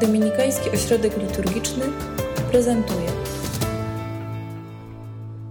[0.00, 1.84] Dominikański Ośrodek Liturgiczny
[2.50, 3.08] prezentuje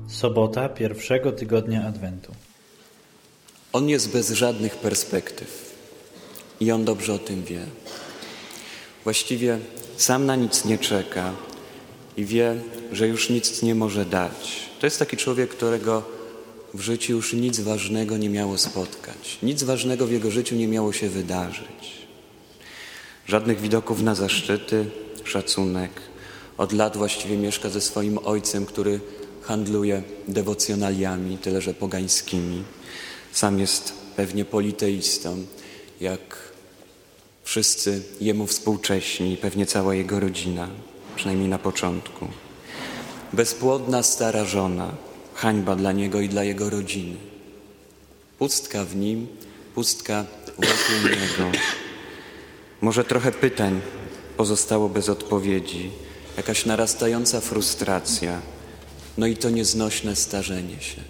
[0.08, 2.32] Sobota pierwszego tygodnia Adwentu.
[3.74, 5.76] On jest bez żadnych perspektyw
[6.60, 7.60] i on dobrze o tym wie.
[9.04, 9.60] Właściwie
[9.98, 11.34] sam na nic nie czeka
[12.18, 12.56] i wie,
[12.92, 14.70] że już nic nie może dać.
[14.80, 16.04] To jest taki człowiek, którego
[16.74, 19.38] w życiu już nic ważnego nie miało spotkać.
[19.44, 22.07] Nic ważnego w jego życiu nie miało się wydarzyć.
[23.28, 24.86] Żadnych widoków na zaszczyty,
[25.24, 25.92] szacunek.
[26.58, 29.00] Od lat właściwie mieszka ze swoim ojcem, który
[29.42, 32.64] handluje dewocjonaliami, tyle że pogańskimi.
[33.32, 35.46] Sam jest pewnie politeistą,
[36.02, 36.20] jak
[37.44, 40.70] wszyscy jemu współcześni, pewnie cała jego rodzina,
[41.16, 42.28] przynajmniej na początku.
[43.34, 44.92] Bezpłodna stara żona,
[45.34, 47.16] hańba dla niego i dla jego rodziny.
[48.40, 49.28] Pustka w nim,
[49.76, 50.26] pustka
[50.58, 51.58] wokół niego.
[52.82, 53.82] Może trochę pytań
[54.38, 55.92] pozostało bez odpowiedzi,
[56.38, 58.42] jakaś narastająca frustracja,
[59.18, 61.02] no i to nieznośne starzenie się.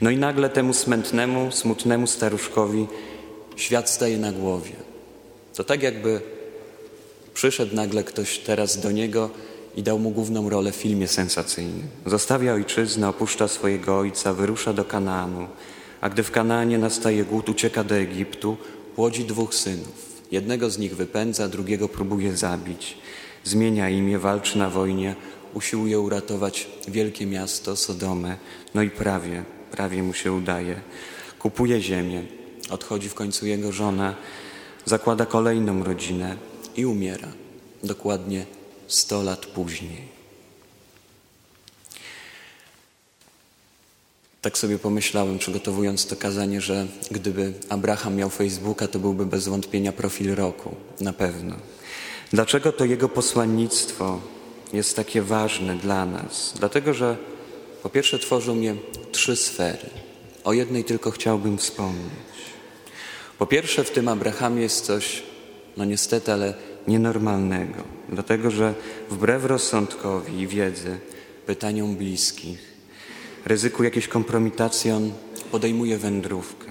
[0.00, 2.86] No i nagle temu smętnemu, smutnemu staruszkowi
[3.56, 4.72] świat staje na głowie.
[5.54, 6.20] To tak jakby
[7.34, 9.30] przyszedł nagle ktoś teraz do niego
[9.76, 11.88] i dał mu główną rolę w filmie sensacyjnym.
[12.06, 15.48] Zostawia ojczyznę, opuszcza swojego ojca, wyrusza do Kanaanu,
[16.00, 18.56] a gdy w Kanaanie nastaje głód, ucieka do Egiptu,
[18.96, 20.22] płodzi dwóch synów.
[20.30, 22.98] Jednego z nich wypędza, drugiego próbuje zabić.
[23.44, 25.14] Zmienia imię, walczy na wojnie,
[25.54, 28.36] usiłuje uratować wielkie miasto, Sodomę,
[28.74, 30.80] no i prawie, prawie mu się udaje.
[31.38, 32.22] Kupuje ziemię,
[32.70, 34.14] odchodzi w końcu jego żona,
[34.84, 36.36] zakłada kolejną rodzinę
[36.76, 37.28] i umiera.
[37.84, 38.46] Dokładnie
[38.86, 40.15] sto lat później.
[44.46, 49.92] Tak sobie pomyślałem, przygotowując to kazanie, że gdyby Abraham miał Facebooka, to byłby bez wątpienia
[49.92, 51.56] profil roku, na pewno.
[52.32, 54.20] Dlaczego to jego posłannictwo
[54.72, 56.54] jest takie ważne dla nas?
[56.58, 57.16] Dlatego, że
[57.82, 58.74] po pierwsze tworzą mnie
[59.12, 59.90] trzy sfery.
[60.44, 62.40] O jednej tylko chciałbym wspomnieć.
[63.38, 65.22] Po pierwsze w tym Abrahamie jest coś,
[65.76, 66.54] no niestety, ale
[66.88, 67.82] nienormalnego.
[68.08, 68.74] Dlatego, że
[69.10, 70.98] wbrew rozsądkowi i wiedzy,
[71.46, 72.75] pytaniom bliskich,
[73.46, 75.12] ryzyku jakiejś kompromitacji, on
[75.50, 76.66] podejmuje wędrówkę.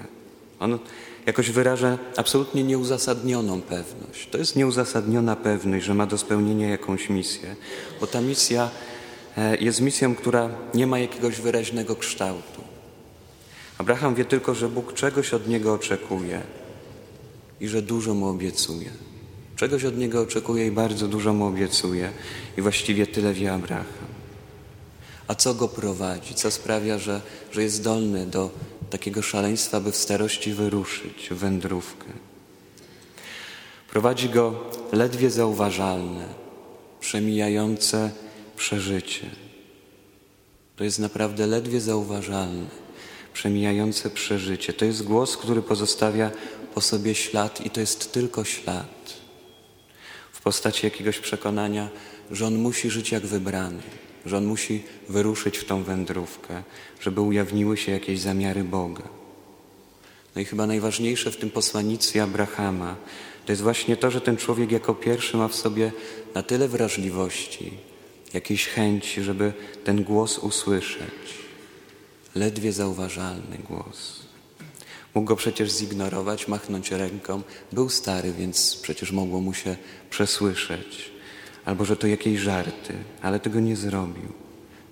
[0.60, 0.78] On
[1.26, 4.28] jakoś wyraża absolutnie nieuzasadnioną pewność.
[4.30, 7.56] To jest nieuzasadniona pewność, że ma do spełnienia jakąś misję,
[8.00, 8.70] bo ta misja
[9.36, 12.62] e, jest misją, która nie ma jakiegoś wyraźnego kształtu.
[13.78, 16.40] Abraham wie tylko, że Bóg czegoś od niego oczekuje
[17.60, 18.90] i że dużo mu obiecuje.
[19.56, 22.10] Czegoś od niego oczekuje i bardzo dużo mu obiecuje.
[22.58, 24.05] I właściwie tyle wie Abraham.
[25.28, 26.34] A co go prowadzi?
[26.34, 27.20] Co sprawia, że,
[27.52, 28.50] że jest zdolny do
[28.90, 32.06] takiego szaleństwa, by w starości wyruszyć w wędrówkę?
[33.90, 36.26] Prowadzi go ledwie zauważalne,
[37.00, 38.10] przemijające
[38.56, 39.30] przeżycie.
[40.76, 42.66] To jest naprawdę ledwie zauważalne,
[43.32, 44.72] przemijające przeżycie.
[44.72, 46.30] To jest głos, który pozostawia
[46.74, 49.14] po sobie ślad i to jest tylko ślad
[50.32, 51.88] w postaci jakiegoś przekonania,
[52.30, 53.82] że on musi żyć jak wybrany
[54.26, 56.62] że on musi wyruszyć w tą wędrówkę,
[57.00, 59.02] żeby ujawniły się jakieś zamiary Boga.
[60.34, 62.96] No i chyba najważniejsze w tym posłannictwie Abrahama
[63.46, 65.92] to jest właśnie to, że ten człowiek jako pierwszy ma w sobie
[66.34, 67.72] na tyle wrażliwości,
[68.34, 69.52] jakiejś chęci, żeby
[69.84, 71.46] ten głos usłyszeć.
[72.34, 74.20] Ledwie zauważalny głos.
[75.14, 77.42] Mógł go przecież zignorować, machnąć ręką.
[77.72, 79.76] Był stary, więc przecież mogło mu się
[80.10, 81.15] przesłyszeć
[81.66, 84.32] albo że to jakieś żarty, ale tego nie zrobił.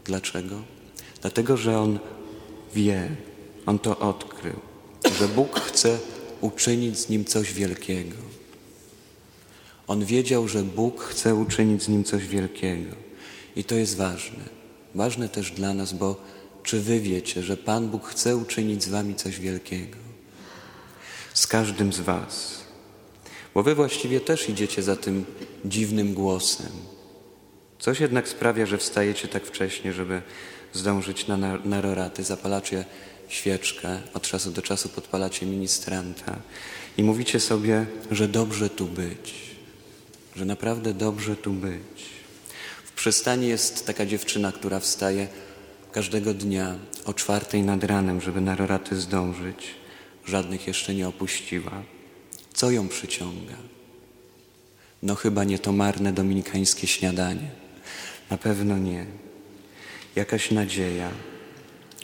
[0.04, 0.62] Dlaczego?
[1.20, 1.98] Dlatego, że on
[2.74, 3.08] wie,
[3.66, 4.60] on to odkrył,
[5.18, 5.98] że Bóg chce
[6.40, 8.16] uczynić z nim coś wielkiego.
[9.86, 12.96] On wiedział, że Bóg chce uczynić z nim coś wielkiego.
[13.56, 14.44] I to jest ważne.
[14.94, 16.16] Ważne też dla nas, bo
[16.62, 19.96] czy wy wiecie, że Pan Bóg chce uczynić z wami coś wielkiego?
[21.34, 22.63] Z każdym z was.
[23.54, 25.24] Bo wy właściwie też idziecie za tym
[25.64, 26.72] dziwnym głosem.
[27.78, 30.22] Coś jednak sprawia, że wstajecie tak wcześnie, żeby
[30.72, 32.84] zdążyć na naroraty, zapalacie
[33.28, 36.36] świeczkę, od czasu do czasu podpalacie ministranta
[36.98, 39.34] i mówicie sobie, że dobrze tu być,
[40.36, 42.04] że naprawdę dobrze tu być.
[42.84, 45.28] W przystani jest taka dziewczyna, która wstaje
[45.92, 46.74] każdego dnia
[47.04, 49.66] o czwartej nad ranem, żeby na roraty zdążyć.
[50.26, 51.82] Żadnych jeszcze nie opuściła.
[52.54, 53.56] Co ją przyciąga?
[55.02, 57.50] No chyba nie to marne dominikańskie śniadanie.
[58.30, 59.06] Na pewno nie.
[60.16, 61.10] Jakaś nadzieja,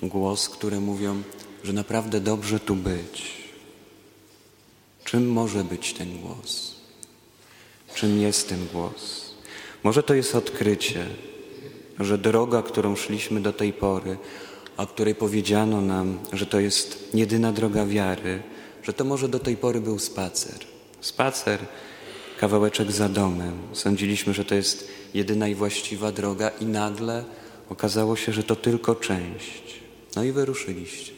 [0.02, 1.22] głos, które mówią,
[1.64, 3.32] że naprawdę dobrze tu być.
[5.04, 6.80] Czym może być ten głos?
[8.00, 9.34] czym jest ten głos.
[9.82, 11.06] Może to jest odkrycie,
[11.98, 14.16] że droga, którą szliśmy do tej pory,
[14.76, 18.42] o której powiedziano nam, że to jest jedyna droga wiary,
[18.82, 20.58] że to może do tej pory był spacer.
[21.00, 21.60] Spacer,
[22.38, 23.58] kawałeczek za domem.
[23.72, 27.24] Sądziliśmy, że to jest jedyna i właściwa droga, i nagle
[27.70, 29.80] okazało się, że to tylko część.
[30.16, 31.12] No i wyruszyliście.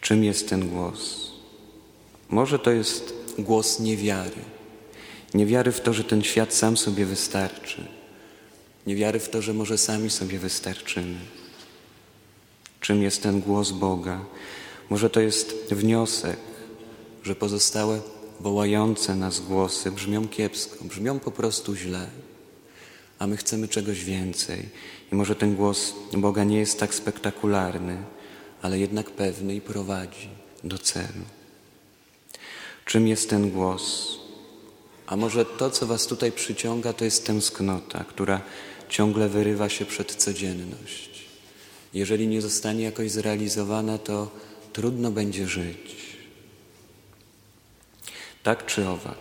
[0.00, 1.30] Czym jest ten głos?
[2.28, 4.42] Może to jest głos niewiary.
[5.34, 7.86] Niewiary w to, że ten świat sam sobie wystarczy.
[8.86, 11.18] Niewiary w to, że może sami sobie wystarczymy.
[12.80, 14.20] Czym jest ten głos Boga?
[14.90, 16.36] Może to jest wniosek,
[17.22, 18.00] że pozostałe
[18.40, 22.06] wołające nas głosy brzmią kiepsko, brzmią po prostu źle,
[23.18, 24.68] a my chcemy czegoś więcej.
[25.12, 27.96] I może ten głos Boga nie jest tak spektakularny,
[28.62, 30.28] ale jednak pewny i prowadzi
[30.64, 31.24] do celu.
[32.84, 34.16] Czym jest ten głos?
[35.06, 38.40] A może to, co Was tutaj przyciąga, to jest tęsknota, która
[38.88, 41.24] ciągle wyrywa się przed codzienność.
[41.94, 44.30] Jeżeli nie zostanie jakoś zrealizowana, to
[44.72, 46.16] trudno będzie żyć.
[48.42, 49.18] Tak czy owak,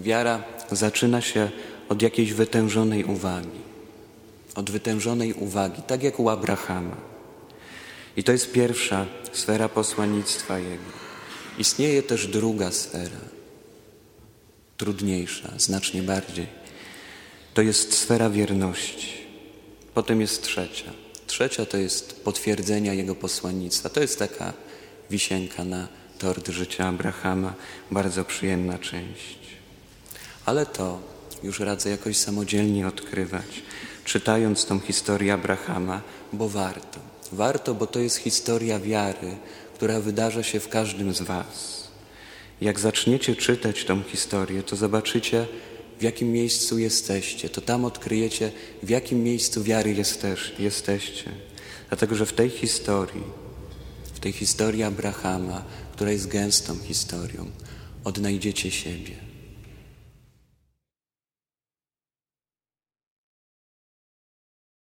[0.00, 1.50] wiara zaczyna się
[1.88, 3.60] od jakiejś wytężonej uwagi.
[4.54, 6.96] Od wytężonej uwagi, tak jak u Abrahama.
[8.16, 10.92] I to jest pierwsza sfera posłannictwa Jego.
[11.58, 13.20] Istnieje też druga sfera,
[14.76, 16.46] trudniejsza, znacznie bardziej.
[17.54, 19.12] To jest sfera wierności.
[19.94, 20.92] Potem jest trzecia.
[21.30, 23.88] Trzecia to jest potwierdzenia Jego posłannictwa.
[23.88, 24.52] To jest taka
[25.10, 25.88] wisienka na
[26.18, 27.54] tort życia Abrahama,
[27.90, 29.38] bardzo przyjemna część.
[30.46, 31.00] Ale to
[31.42, 33.62] już radzę jakoś samodzielnie odkrywać,
[34.04, 36.00] czytając tą historię Abrahama,
[36.32, 37.00] bo warto.
[37.32, 39.36] Warto, bo to jest historia wiary,
[39.74, 41.88] która wydarza się w każdym z Was.
[42.60, 45.46] Jak zaczniecie czytać tą historię, to zobaczycie,
[46.00, 47.48] w jakim miejscu jesteście.
[47.48, 48.52] To tam odkryjecie,
[48.82, 51.30] w jakim miejscu wiary jesteś, jesteście.
[51.88, 53.24] Dlatego, że w tej historii,
[54.14, 57.50] w tej historii Abrahama, która jest gęstą historią,
[58.04, 59.29] odnajdziecie siebie.